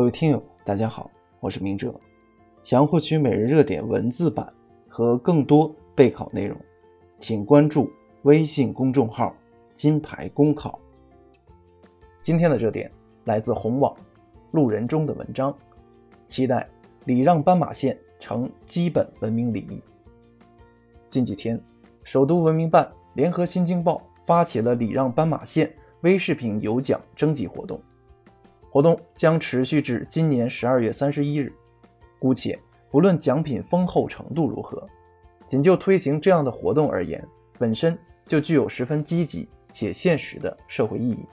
[0.00, 1.10] 各位听友，大家好，
[1.40, 1.94] 我是明哲。
[2.62, 4.50] 想要获取每日热点文字版
[4.88, 6.56] 和更多备考内容，
[7.18, 7.92] 请关注
[8.22, 9.36] 微信公众号
[9.76, 10.80] “金牌公考”。
[12.22, 12.90] 今天的热点
[13.24, 13.94] 来自红网
[14.52, 15.54] 路人中的文章，
[16.26, 16.66] 期待
[17.04, 19.82] 礼让斑马线成基本文明礼仪。
[21.10, 21.62] 近几天，
[22.04, 25.70] 首都文明办联合新京报发起了礼让斑马线
[26.00, 27.78] 微视频有奖征集活动，
[28.70, 31.52] 活动将持续至今年十二月三十一日。
[32.20, 32.58] 姑且
[32.90, 34.86] 不论奖品丰厚程度如何，
[35.46, 37.26] 仅就推行这样的活动而言，
[37.58, 41.24] 本身就具有十分积极且现实的社会意义。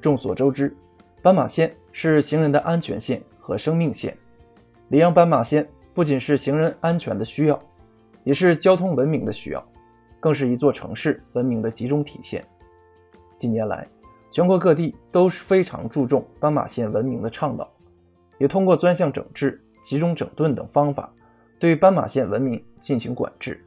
[0.00, 0.76] 众所周知，
[1.20, 4.16] 斑马线是行人的安全线和生命线。
[4.88, 7.60] 礼让斑马线不仅是行人安全的需要，
[8.26, 9.64] 也是交通文明的需要，
[10.18, 12.44] 更是一座城市文明的集中体现。
[13.36, 13.88] 近年来，
[14.32, 17.72] 全国各地都是非常注重斑马线文明的倡导，
[18.38, 21.08] 也通过专项整治、集中整顿等方法，
[21.60, 23.64] 对斑马线文明进行管制，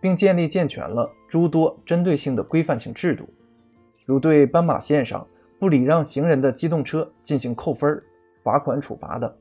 [0.00, 3.24] 并建立健全了诸多针对性的规范性制度，
[4.04, 5.24] 如对斑马线上。
[5.58, 8.02] 不礼让行人的机动车进行扣分、
[8.42, 9.34] 罚款处罚等，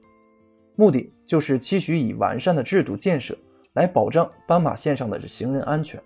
[0.78, 3.38] 目的就是期许以完善的制度建设
[3.76, 6.02] 来保障斑马线上的行人安全。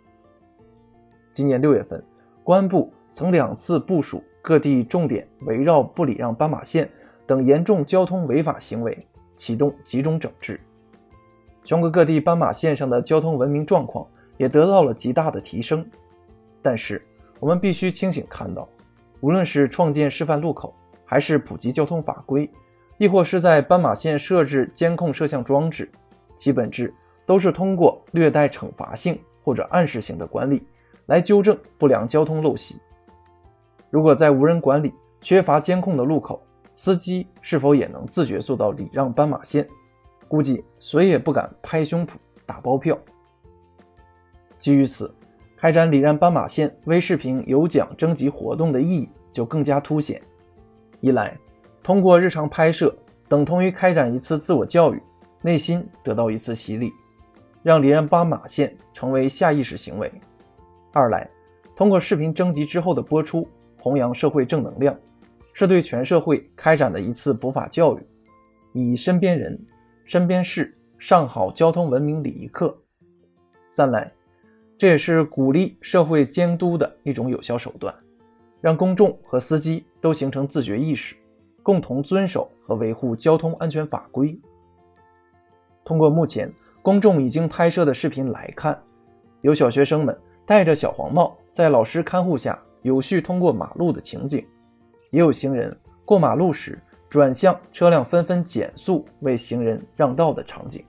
[1.31, 2.03] 今年六月份，
[2.43, 6.89] 公安部曾两次部署各地重点围绕不礼让斑马线
[7.25, 10.59] 等严重交通违法行为启动集中整治，
[11.63, 14.05] 全国各地斑马线上的交通文明状况
[14.37, 15.85] 也得到了极大的提升。
[16.61, 17.01] 但是，
[17.39, 18.67] 我们必须清醒看到。
[19.21, 20.73] 无论是创建示范路口，
[21.05, 22.49] 还是普及交通法规，
[22.97, 25.89] 亦或是在斑马线设置监控摄像装置，
[26.35, 26.93] 其本质
[27.29, 30.65] 都是通过略带惩罚性或者暗示性的管理
[31.05, 32.79] 来纠正不良交通陋习。
[33.91, 34.91] 如果在无人管理、
[35.21, 36.41] 缺乏监控的路口，
[36.73, 39.67] 司机是否也能自觉做到礼让斑马线？
[40.27, 42.13] 估计谁也不敢拍胸脯
[42.47, 42.97] 打包票。
[44.57, 45.13] 基于此。
[45.55, 50.19] 开展礼让斑马线微视频有奖征集活动的意义就更加凸显。
[50.99, 51.37] 一来，
[51.83, 52.95] 通过日常拍摄，
[53.27, 55.03] 等同于开展一次自我教育，
[55.41, 56.93] 内心得到一次洗礼，
[57.63, 60.09] 让礼让斑马线成为下意识行为；
[60.93, 61.29] 二来，
[61.75, 63.47] 通过视频征集之后的播出，
[63.79, 64.97] 弘扬社会正能量，
[65.53, 68.01] 是对全社会开展的一次普法教育，
[68.73, 69.59] 以身边人、
[70.05, 72.67] 身边事上好交通文明礼仪课；
[73.67, 74.11] 三来。
[74.77, 77.93] 这也是鼓励社会监督的一种有效手段，
[78.61, 81.17] 让公众和司机都形成自觉意识，
[81.61, 84.39] 共同遵守和维护交通安全法规。
[85.83, 86.49] 通过目前
[86.81, 88.81] 公众已经拍摄的视频来看，
[89.41, 94.45] 有小学生们戴着小黄帽在老师看护下有序通过马路的情景，
[95.11, 95.75] 也有行人
[96.05, 100.83] 过马路时转向车辆纷纷减速为行人让道的场景。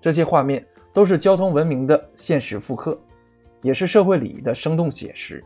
[0.00, 0.64] 这些画面。
[0.94, 3.00] 都是交通文明的现实复刻，
[3.62, 5.42] 也是社会礼仪的生动写实。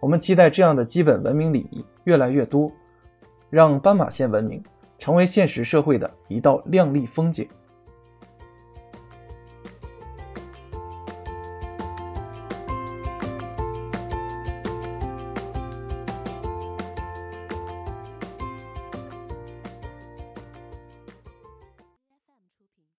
[0.00, 2.72] 我们期待这样的基本文明礼仪越来越多，
[3.50, 4.64] 让斑马线文明
[4.98, 7.46] 成为现实社会的一道亮丽风景。